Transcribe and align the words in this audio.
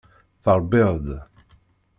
Terbiḍ-d. 0.43 1.07